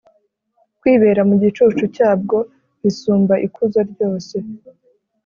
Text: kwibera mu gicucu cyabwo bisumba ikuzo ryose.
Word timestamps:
kwibera 0.79 1.21
mu 1.29 1.35
gicucu 1.41 1.83
cyabwo 1.95 2.37
bisumba 2.81 3.33
ikuzo 3.47 3.79
ryose. 3.91 4.35